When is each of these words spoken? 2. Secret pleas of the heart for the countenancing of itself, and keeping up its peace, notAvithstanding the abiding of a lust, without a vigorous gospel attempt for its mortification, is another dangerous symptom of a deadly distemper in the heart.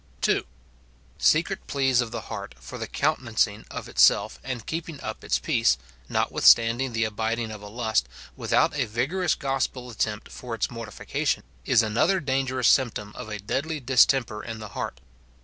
2. 0.21 0.43
Secret 1.19 1.67
pleas 1.67 2.01
of 2.01 2.09
the 2.09 2.21
heart 2.21 2.55
for 2.59 2.79
the 2.79 2.87
countenancing 2.87 3.67
of 3.69 3.87
itself, 3.87 4.39
and 4.43 4.65
keeping 4.65 4.99
up 5.01 5.23
its 5.23 5.37
peace, 5.37 5.77
notAvithstanding 6.09 6.91
the 6.93 7.03
abiding 7.03 7.51
of 7.51 7.61
a 7.61 7.67
lust, 7.67 8.09
without 8.35 8.75
a 8.75 8.85
vigorous 8.87 9.35
gospel 9.35 9.91
attempt 9.91 10.31
for 10.31 10.55
its 10.55 10.71
mortification, 10.71 11.43
is 11.65 11.83
another 11.83 12.19
dangerous 12.19 12.67
symptom 12.67 13.11
of 13.15 13.29
a 13.29 13.37
deadly 13.37 13.79
distemper 13.79 14.43
in 14.43 14.57
the 14.57 14.69
heart. 14.69 14.99